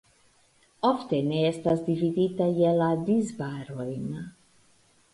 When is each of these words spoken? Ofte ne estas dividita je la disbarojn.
Ofte 0.89 1.19
ne 1.27 1.43
estas 1.51 1.85
dividita 1.91 2.49
je 2.63 2.75
la 2.81 2.91
disbarojn. 3.13 4.13